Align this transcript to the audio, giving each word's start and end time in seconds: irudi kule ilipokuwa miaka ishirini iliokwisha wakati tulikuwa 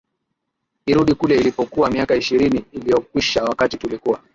irudi 0.85 1.13
kule 1.13 1.35
ilipokuwa 1.37 1.89
miaka 1.91 2.15
ishirini 2.15 2.65
iliokwisha 2.71 3.43
wakati 3.43 3.77
tulikuwa 3.77 4.19